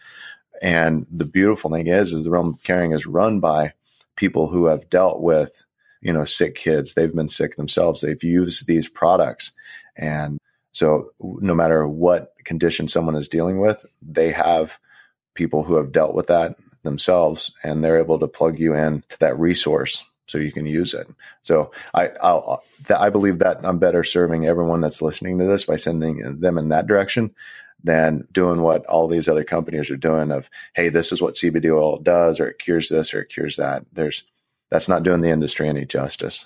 [0.61, 3.73] And the beautiful thing is, is the realm of caring is run by
[4.15, 5.63] people who have dealt with,
[6.01, 6.93] you know, sick kids.
[6.93, 8.01] They've been sick themselves.
[8.01, 9.53] They've used these products.
[9.95, 10.39] And
[10.71, 14.77] so no matter what condition someone is dealing with, they have
[15.33, 19.19] people who have dealt with that themselves and they're able to plug you in to
[19.19, 21.07] that resource so you can use it.
[21.41, 22.63] So I I'll,
[22.95, 26.69] I believe that I'm better serving everyone that's listening to this by sending them in
[26.69, 27.33] that direction
[27.83, 31.73] than doing what all these other companies are doing of hey this is what CBD
[31.73, 33.85] oil does or it cures this or it cures that.
[33.93, 34.23] There's
[34.69, 36.45] that's not doing the industry any justice.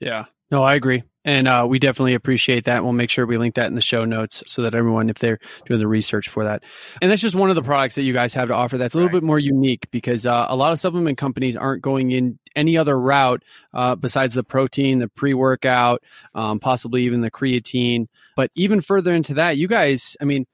[0.00, 0.26] Yeah.
[0.50, 1.02] No, I agree.
[1.24, 2.84] And uh, we definitely appreciate that.
[2.84, 5.40] We'll make sure we link that in the show notes so that everyone, if they're
[5.64, 6.62] doing the research for that.
[7.02, 8.98] And that's just one of the products that you guys have to offer that's a
[8.98, 9.16] little right.
[9.16, 12.96] bit more unique because uh, a lot of supplement companies aren't going in any other
[12.98, 13.42] route
[13.74, 16.04] uh, besides the protein, the pre workout,
[16.36, 18.06] um, possibly even the creatine.
[18.36, 20.46] But even further into that, you guys, I mean,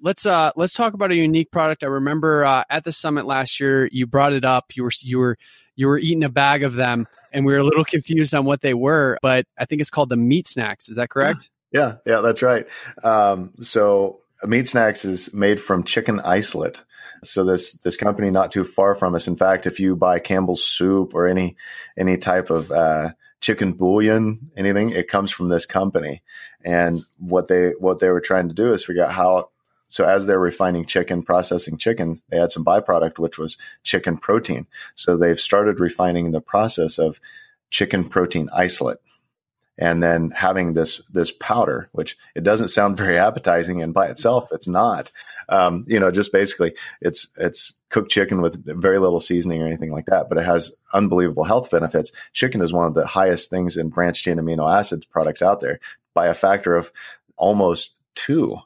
[0.00, 1.82] let's uh let's talk about a unique product.
[1.82, 4.76] I remember uh, at the summit last year, you brought it up.
[4.76, 5.36] You were you were
[5.74, 8.60] you were eating a bag of them and we were a little confused on what
[8.60, 10.88] they were, but I think it's called the meat snacks.
[10.88, 11.50] Is that correct?
[11.72, 12.66] Yeah, yeah, that's right.
[13.04, 16.82] Um, so meat snacks is made from chicken isolate.
[17.22, 19.28] So this this company not too far from us.
[19.28, 21.56] In fact, if you buy Campbell's soup or any
[21.96, 26.22] any type of uh, chicken bouillon, anything, it comes from this company.
[26.64, 29.50] And what they what they were trying to do is figure out how
[29.90, 34.66] so as they're refining chicken, processing chicken, they had some byproduct, which was chicken protein.
[34.94, 37.20] So they've started refining the process of
[37.68, 38.98] chicken protein isolate
[39.80, 44.48] and then having this this powder, which it doesn't sound very appetizing, and by itself,
[44.52, 45.10] it's not.
[45.48, 49.90] Um, you know, just basically, it's it's cooked chicken with very little seasoning or anything
[49.90, 52.12] like that, but it has unbelievable health benefits.
[52.34, 55.80] Chicken is one of the highest things in branched chain amino acids products out there
[56.12, 56.92] by a factor of
[57.36, 58.58] almost two.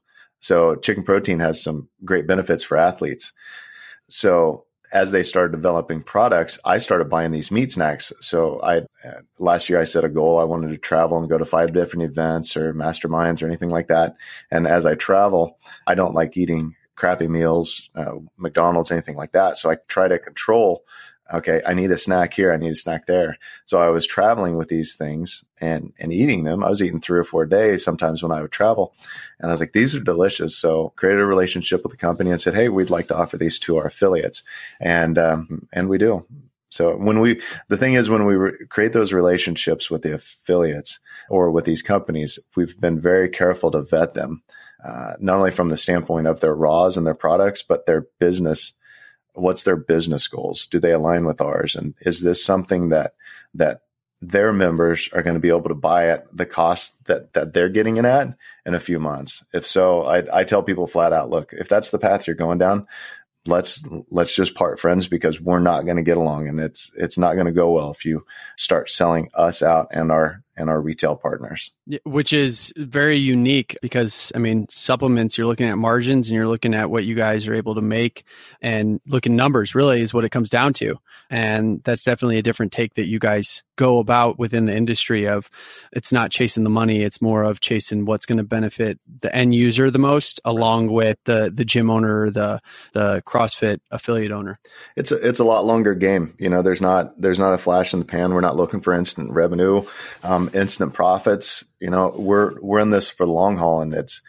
[0.44, 3.32] So chicken protein has some great benefits for athletes.
[4.10, 8.12] So as they started developing products, I started buying these meat snacks.
[8.20, 8.82] So I
[9.38, 10.38] last year I set a goal.
[10.38, 13.88] I wanted to travel and go to five different events or masterminds or anything like
[13.88, 14.16] that.
[14.50, 19.56] And as I travel, I don't like eating crappy meals, uh, McDonald's, anything like that.
[19.56, 20.84] So I try to control
[21.32, 23.38] okay, I need a snack here, I need a snack there.
[23.64, 26.62] So I was traveling with these things and and eating them.
[26.62, 28.94] I was eating three or four days sometimes when I would travel,
[29.38, 30.56] and I was like, these are delicious.
[30.56, 33.58] So created a relationship with the company and said, hey, we'd like to offer these
[33.60, 34.42] to our affiliates,
[34.80, 36.26] and um, and we do.
[36.74, 40.98] So when we, the thing is, when we re- create those relationships with the affiliates
[41.30, 44.42] or with these companies, we've been very careful to vet them,
[44.84, 48.72] uh, not only from the standpoint of their raws and their products, but their business
[49.34, 50.66] what's their business goals?
[50.66, 51.74] Do they align with ours?
[51.74, 53.14] And is this something that
[53.54, 53.82] that
[54.20, 57.68] their members are going to be able to buy at the cost that that they're
[57.68, 59.44] getting it at in a few months?
[59.52, 62.58] If so, I, I tell people flat out, look, if that's the path you're going
[62.58, 62.86] down,
[63.46, 67.18] let's let's just part friends because we're not going to get along, and it's it's
[67.18, 68.24] not going to go well if you
[68.56, 71.72] start selling us out and our and our retail partners.
[72.04, 76.74] Which is very unique because, I mean, supplements, you're looking at margins and you're looking
[76.74, 78.24] at what you guys are able to make
[78.60, 80.96] and looking numbers really is what it comes down to.
[81.30, 85.50] And that's definitely a different take that you guys go about within the industry of
[85.92, 89.54] it's not chasing the money, it's more of chasing what's going to benefit the end
[89.54, 92.60] user the most along with the the gym owner, the
[92.92, 94.58] the CrossFit affiliate owner.
[94.96, 96.34] It's a, it's a lot longer game.
[96.38, 98.32] You know, there's not there's not a flash in the pan.
[98.34, 99.84] We're not looking for instant revenue.
[100.22, 101.64] Um, um, instant profits.
[101.80, 104.22] You know, we're we're in this for the long haul, and it's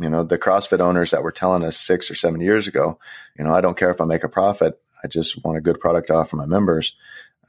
[0.00, 2.98] you know the CrossFit owners that were telling us six or seven years ago.
[3.38, 4.80] You know, I don't care if I make a profit.
[5.04, 6.94] I just want a good product to offer my members.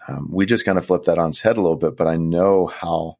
[0.07, 2.17] Um, we just kind of flip that on its head a little bit, but I
[2.17, 3.17] know how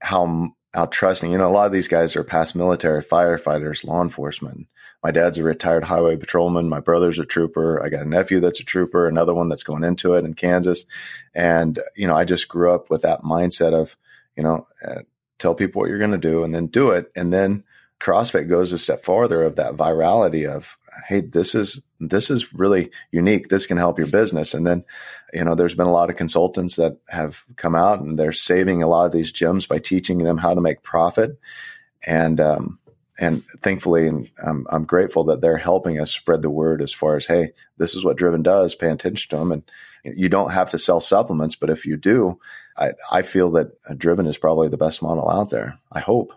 [0.00, 1.30] how how trusting.
[1.30, 4.66] You know, a lot of these guys are past military, firefighters, law enforcement.
[5.02, 6.70] My dad's a retired highway patrolman.
[6.70, 7.82] My brother's a trooper.
[7.84, 9.06] I got a nephew that's a trooper.
[9.06, 10.86] Another one that's going into it in Kansas.
[11.34, 13.96] And you know, I just grew up with that mindset of
[14.36, 15.02] you know, uh,
[15.38, 17.10] tell people what you're going to do and then do it.
[17.14, 17.64] And then
[18.00, 20.76] CrossFit goes a step farther of that virality of,
[21.08, 23.48] hey, this is this is really unique.
[23.48, 24.52] This can help your business.
[24.52, 24.84] And then,
[25.32, 28.82] you know, there's been a lot of consultants that have come out and they're saving
[28.82, 31.38] a lot of these gyms by teaching them how to make profit.
[32.06, 32.78] And um,
[33.18, 37.16] and thankfully, and I'm, I'm grateful that they're helping us spread the word as far
[37.16, 38.74] as, hey, this is what Driven does.
[38.74, 39.62] Pay attention to them, and
[40.04, 42.38] you don't have to sell supplements, but if you do,
[42.76, 45.78] I, I feel that Driven is probably the best model out there.
[45.92, 46.32] I hope.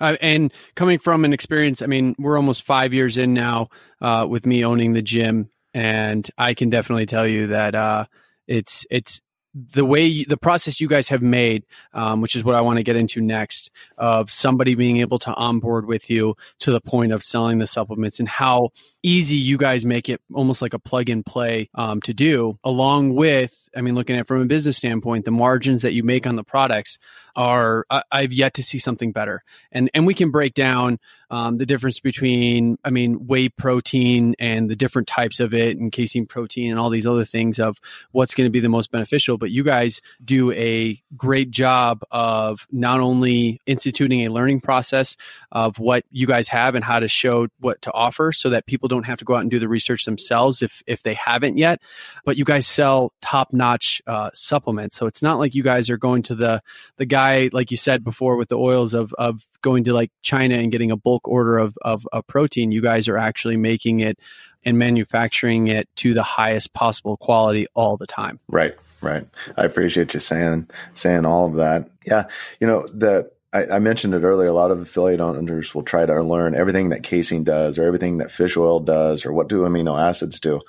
[0.00, 3.68] Uh, and coming from an experience, I mean, we're almost five years in now
[4.00, 8.06] uh, with me owning the gym, and I can definitely tell you that uh,
[8.46, 9.20] it's it's
[9.54, 12.82] the way the process you guys have made, um, which is what I want to
[12.82, 17.22] get into next, of somebody being able to onboard with you to the point of
[17.22, 18.70] selling the supplements and how
[19.02, 23.14] easy you guys make it almost like a plug and play um, to do, along
[23.14, 26.36] with, I mean, looking at from a business standpoint, the margins that you make on
[26.36, 26.98] the products
[27.36, 29.42] are I, have yet to see something better.
[29.72, 30.98] And and we can break down
[31.30, 35.90] um, the difference between I mean whey protein and the different types of it and
[35.90, 37.80] casein protein and all these other things of
[38.12, 39.36] what's going to be the most beneficial.
[39.36, 45.16] But you guys do a great job of not only instituting a learning process
[45.50, 48.88] of what you guys have and how to show what to offer so that people
[48.88, 51.80] don't have to go out and do the research themselves if if they haven't yet,
[52.24, 53.63] but you guys sell top notch
[54.06, 54.96] uh, supplements.
[54.96, 56.62] So it's not like you guys are going to the
[56.96, 60.10] the guy guy, like you said before, with the oils of of going to like
[60.22, 64.00] China and getting a bulk order of of a protein, you guys are actually making
[64.00, 64.18] it
[64.64, 68.40] and manufacturing it to the highest possible quality all the time.
[68.48, 69.26] Right, right.
[69.56, 71.90] I appreciate you saying saying all of that.
[72.06, 72.24] Yeah,
[72.60, 74.48] you know the I, mentioned it earlier.
[74.48, 78.18] A lot of affiliate owners will try to learn everything that casein does, or everything
[78.18, 80.60] that fish oil does, or what do amino acids do.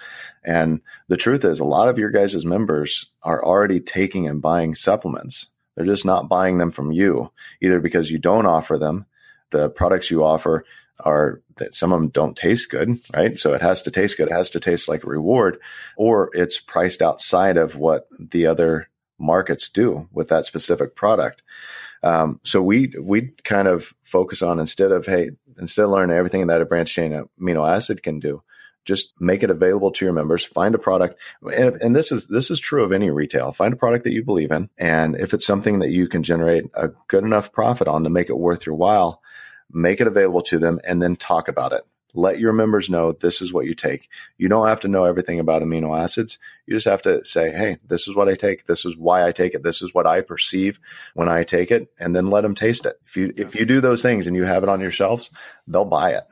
[0.46, 4.76] And the truth is, a lot of your guys' members are already taking and buying
[4.76, 7.32] supplements they're just not buying them from you,
[7.62, 9.06] either because you don't offer them.
[9.52, 10.66] The products you offer
[11.02, 13.38] are that some of them don't taste good, right?
[13.38, 14.30] So it has to taste good.
[14.30, 15.60] It has to taste like a reward,
[15.98, 21.42] or it's priced outside of what the other markets do with that specific product.
[22.04, 26.48] Um, so we we kind of focus on instead of hey instead of learning everything
[26.48, 28.44] that a branched chain amino acid can do,
[28.86, 31.20] just make it available to your members find a product.
[31.42, 33.52] And, and, this is this is true of any retail.
[33.52, 34.70] Find a product that you believe in.
[34.78, 38.30] And if it's something that you can generate a good enough profit on to make
[38.30, 39.22] it worth your while
[39.72, 41.82] make it available to them and then talk about it.
[42.14, 44.08] Let your members know this is what you take.
[44.38, 46.40] You don't have to know everything about amino acids.
[46.66, 48.66] You just have to say hey this is what i take.
[48.66, 49.64] This is why i take it.
[49.64, 50.80] This is what i perceive
[51.14, 51.92] when i take it.
[52.00, 52.98] And then let them taste it.
[53.06, 55.30] If you if you do those things and you have it on your shelves
[55.68, 56.24] they'll buy it.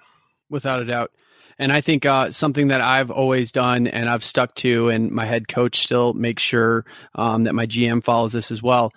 [0.50, 1.12] Without a doubt
[1.60, 5.26] and I think uh, something that I've always done and I've stuck to, and my
[5.26, 6.86] head coach still makes sure
[7.16, 8.92] um, that my GM follows this as well,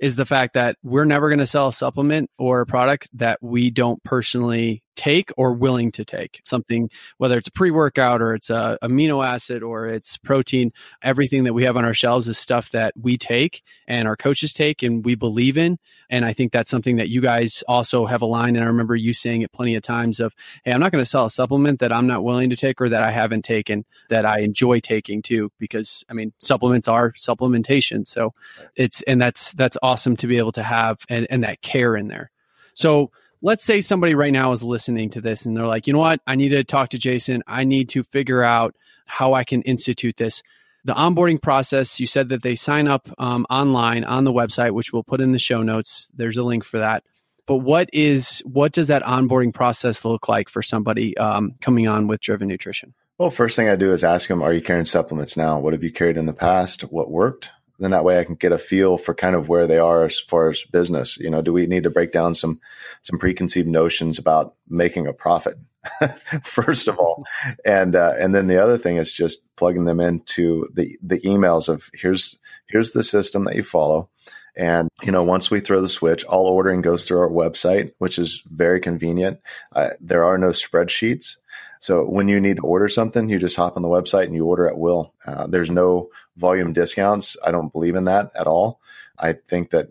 [0.00, 3.38] is the fact that we're never going to sell a supplement or a product that
[3.42, 6.42] we don't personally take or willing to take.
[6.44, 11.54] Something whether it's a pre-workout or it's a amino acid or it's protein everything that
[11.54, 15.02] we have on our shelves is stuff that we take and our coaches take and
[15.02, 15.78] we believe in.
[16.10, 18.58] And i think that's something that you guys also have aligned.
[18.58, 20.34] And i remember you saying it plenty of times of
[20.64, 22.90] hey i'm not going to sell a supplement that i'm not willing to take or
[22.90, 25.50] that i haven't taken that i enjoy taking too.
[25.58, 28.06] Because i mean supplements are supplementation.
[28.06, 28.34] So
[28.76, 32.08] it's and that's that's awesome to be able to have and, and that care in
[32.08, 32.30] there.
[32.74, 35.98] So let's say somebody right now is listening to this and they're like, you know
[35.98, 36.20] what?
[36.26, 37.42] I need to talk to Jason.
[37.46, 38.74] I need to figure out
[39.06, 40.42] how I can institute this.
[40.84, 44.92] The onboarding process, you said that they sign up um, online on the website, which
[44.92, 46.10] we'll put in the show notes.
[46.14, 47.04] There's a link for that.
[47.46, 52.06] But what is what does that onboarding process look like for somebody um, coming on
[52.06, 52.94] with Driven Nutrition?
[53.18, 55.58] Well, first thing I do is ask them, "Are you carrying supplements now?
[55.58, 56.82] What have you carried in the past?
[56.82, 57.50] What worked?
[57.80, 60.18] Then that way I can get a feel for kind of where they are as
[60.18, 61.16] far as business.
[61.16, 62.60] You know, do we need to break down some
[63.02, 65.58] some preconceived notions about making a profit
[66.42, 67.24] first of all,
[67.64, 71.68] and uh, and then the other thing is just plugging them into the the emails
[71.68, 74.08] of here's here's the system that you follow.
[74.56, 78.18] And you know, once we throw the switch, all ordering goes through our website, which
[78.18, 79.40] is very convenient.
[79.72, 81.36] Uh, there are no spreadsheets,
[81.80, 84.44] so when you need to order something, you just hop on the website and you
[84.44, 85.14] order at will.
[85.26, 87.38] Uh, there's no volume discounts.
[87.42, 88.80] I don't believe in that at all.
[89.18, 89.90] I think that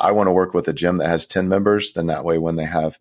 [0.00, 1.92] I want to work with a gym that has 10 members.
[1.92, 2.96] Then that way, when they have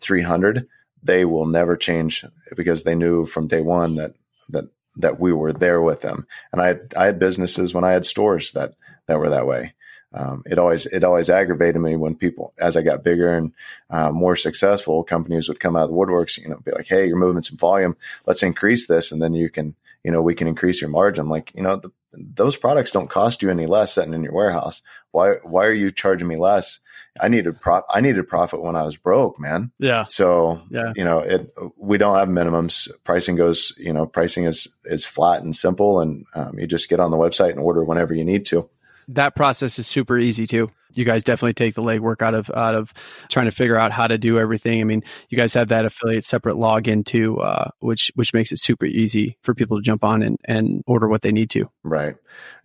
[0.00, 0.68] 300,
[1.02, 4.14] they will never change because they knew from day one that,
[4.50, 6.26] that, that we were there with them.
[6.52, 8.74] And I I had businesses when I had stores that,
[9.06, 9.72] that were that way
[10.12, 13.52] um, it always it always aggravated me when people, as I got bigger and
[13.90, 17.06] uh, more successful, companies would come out of the woodworks, you know, be like, "Hey,
[17.06, 17.96] you're moving some volume.
[18.26, 21.52] Let's increase this, and then you can, you know, we can increase your margin." Like,
[21.54, 24.80] you know, the, those products don't cost you any less sitting in your warehouse.
[25.10, 26.80] Why why are you charging me less?
[27.20, 29.72] I needed prop I needed profit when I was broke, man.
[29.78, 30.06] Yeah.
[30.08, 30.92] So yeah.
[30.96, 32.88] you know, it we don't have minimums.
[33.04, 37.00] Pricing goes, you know, pricing is is flat and simple, and um, you just get
[37.00, 38.70] on the website and order whenever you need to.
[39.08, 40.68] That process is super easy too.
[40.92, 42.92] You guys definitely take the legwork out of out of
[43.28, 44.80] trying to figure out how to do everything.
[44.80, 48.58] I mean, you guys have that affiliate separate login too, uh, which which makes it
[48.58, 51.70] super easy for people to jump on and, and order what they need to.
[51.84, 52.16] Right,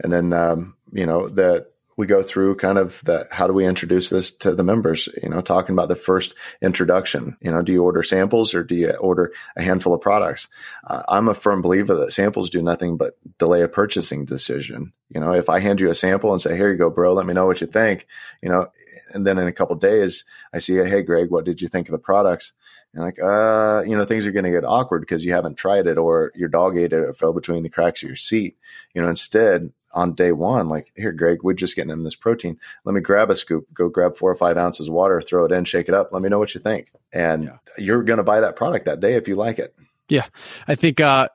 [0.01, 3.65] and then um, you know that we go through kind of the how do we
[3.65, 5.09] introduce this to the members?
[5.21, 8.75] You know talking about the first introduction you know do you order samples or do
[8.75, 10.49] you order a handful of products?
[10.85, 14.93] Uh, i'm a firm believer that samples do nothing but delay a purchasing decision.
[15.09, 17.25] You know if i hand you a sample and say here you go bro let
[17.25, 18.07] me know what you think
[18.41, 18.67] you know
[19.13, 21.91] and then in a couple days i see hey greg what did you think of
[21.91, 22.53] the products?
[22.93, 25.87] And like, uh, you know, things are going to get awkward because you haven't tried
[25.87, 28.57] it or your dog ate it or fell between the cracks of your seat.
[28.93, 32.57] You know, instead, on day one, like, here, Greg, we're just getting in this protein.
[32.83, 35.51] Let me grab a scoop, go grab four or five ounces of water, throw it
[35.51, 36.11] in, shake it up.
[36.11, 36.91] Let me know what you think.
[37.11, 37.57] And yeah.
[37.77, 39.75] you're going to buy that product that day if you like it.
[40.09, 40.25] Yeah.
[40.67, 41.27] I think, uh,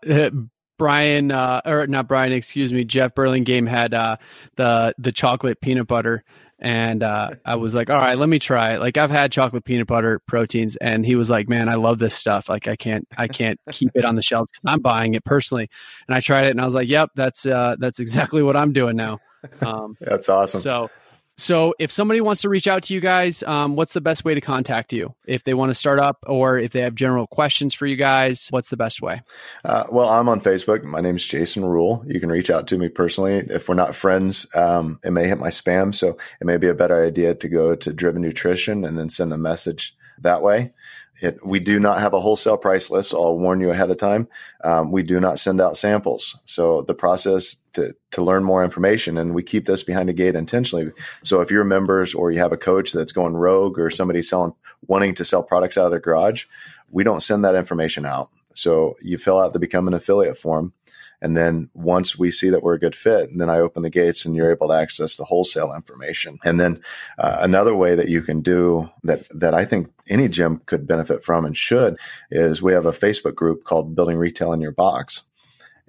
[0.79, 4.17] Brian, uh, or not Brian, excuse me, Jeff Burlingame had, uh,
[4.57, 6.25] the, the chocolate peanut butter
[6.59, 8.81] and uh, I was like, all right, let me try it.
[8.81, 12.15] Like I've had chocolate peanut butter proteins, and he was like, man, I love this
[12.15, 12.49] stuff.
[12.49, 15.71] Like I can't, I can't keep it on the shelves because I'm buying it personally.
[16.07, 18.73] And I tried it, and I was like, yep, that's uh, that's exactly what I'm
[18.73, 19.19] doing now.
[19.61, 20.61] Um, that's awesome.
[20.61, 20.91] So
[21.39, 24.35] so if somebody wants to reach out to you guys, um, what's the best way
[24.35, 25.15] to contact you?
[25.25, 28.49] If they want to start up or if they have general questions for you guys,
[28.51, 29.23] what's the best way?
[29.65, 30.83] Uh, well, I'm on Facebook.
[30.83, 32.03] My name is Jason Rule.
[32.09, 33.35] You can reach out to me personally.
[33.35, 35.95] If we're not friends, um, it may hit my spam.
[35.95, 39.33] So it may be a better idea to go to Driven Nutrition and then send
[39.33, 40.73] a message that way.
[41.21, 43.13] It, we do not have a wholesale price list.
[43.13, 44.29] I'll warn you ahead of time.
[44.63, 46.37] Um, we do not send out samples.
[46.45, 50.37] So the process to, to learn more information, and we keep this behind the gate
[50.37, 50.93] intentionally.
[51.25, 54.55] So if you're members or you have a coach that's going rogue or somebody selling,
[54.87, 56.47] wanting to sell products out of their garage,
[56.91, 58.29] we don't send that information out.
[58.55, 60.73] So you fill out the become an affiliate form
[61.21, 63.91] and then once we see that we're a good fit, and then I open the
[63.91, 66.39] gates and you're able to access the wholesale information.
[66.45, 66.83] And then
[67.19, 71.25] uh, another way that you can do that, that I think any gym could benefit
[71.25, 71.99] from and should
[72.31, 75.25] is we have a Facebook group called Building Retail in Your Box.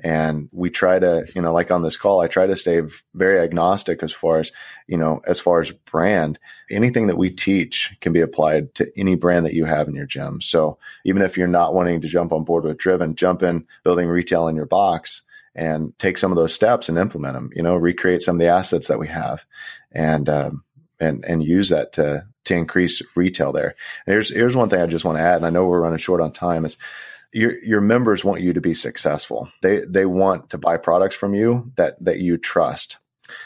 [0.04, 2.82] And we try to, you know, like on this call, I try to stay
[3.14, 4.52] very agnostic as far as,
[4.88, 6.40] you know, as far as brand.
[6.70, 10.06] Anything that we teach can be applied to any brand that you have in your
[10.06, 10.42] gym.
[10.42, 14.08] So even if you're not wanting to jump on board with Driven, jump in building
[14.08, 15.24] retail in your box
[15.56, 18.48] and take some of those steps and implement them, you know, recreate some of the
[18.48, 19.44] assets that we have
[19.92, 20.64] and, um,
[21.00, 23.76] and, and use that to, to increase retail there.
[24.06, 25.38] And here's, here's one thing I just want to add.
[25.38, 26.78] And I know we're running short on time is,
[27.32, 29.52] your your members want you to be successful.
[29.62, 32.98] They they want to buy products from you that that you trust.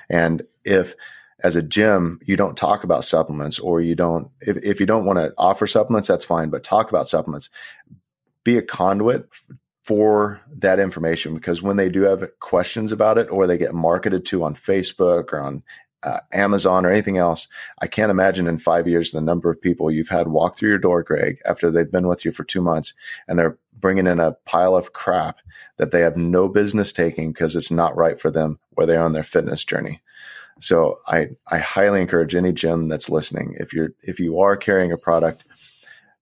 [0.10, 0.96] And if
[1.42, 5.06] as a gym you don't talk about supplements or you don't if, if you don't
[5.06, 7.50] want to offer supplements, that's fine, but talk about supplements.
[8.44, 9.28] Be a conduit
[9.84, 14.26] for that information because when they do have questions about it or they get marketed
[14.26, 15.64] to on Facebook or on
[16.04, 17.48] uh, Amazon or anything else,
[17.80, 20.78] I can't imagine in five years the number of people you've had walk through your
[20.78, 22.94] door, Greg, after they've been with you for two months
[23.28, 25.40] and they're bringing in a pile of crap
[25.78, 29.04] that they have no business taking because it's not right for them where they are
[29.04, 30.02] on their fitness journey.
[30.60, 33.56] So I, I highly encourage any gym that's listening.
[33.60, 35.46] If you're, if you are carrying a product,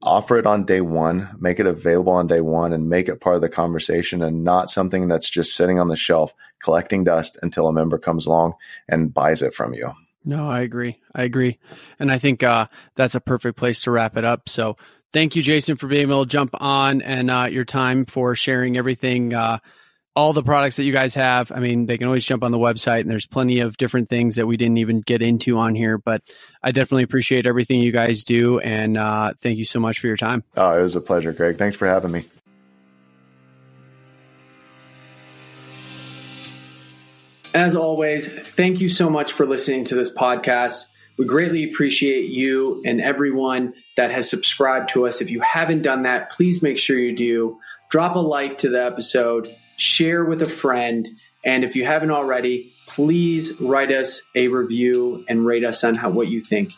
[0.04, 3.36] offer it on day one, make it available on day one and make it part
[3.36, 6.34] of the conversation and not something that's just sitting on the shelf
[6.64, 8.54] collecting dust until a member comes along
[8.88, 9.92] and buys it from you.
[10.24, 11.00] No, I agree.
[11.16, 11.58] I agree.
[12.00, 14.50] And I think uh, that's a perfect place to wrap it up.
[14.50, 14.78] So
[15.12, 18.78] thank you, Jason, for being able to jump on and uh, your time for sharing
[18.78, 19.34] everything.
[19.34, 19.60] Uh,
[20.16, 21.52] all the products that you guys have.
[21.52, 24.36] I mean, they can always jump on the website and there's plenty of different things
[24.36, 26.22] that we didn't even get into on here, but
[26.62, 28.60] I definitely appreciate everything you guys do.
[28.60, 30.44] And uh, thank you so much for your time.
[30.58, 31.58] Oh, it was a pleasure, Greg.
[31.58, 32.26] Thanks for having me.
[37.54, 40.86] As always, thank you so much for listening to this podcast.
[41.18, 45.22] We greatly appreciate you and everyone that has subscribed to us.
[45.22, 47.60] If you haven't done that, please make sure you do.
[47.90, 51.10] Drop a like to the episode, share with a friend,
[51.44, 56.12] and if you haven't already, please write us a review and rate us on how,
[56.12, 56.72] what you think.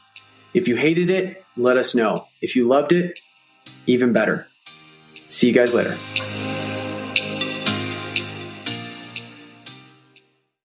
[0.54, 2.28] If you hated it, let us know.
[2.42, 3.20] If you loved it,
[3.88, 4.48] even better.
[5.28, 5.98] See you guys later.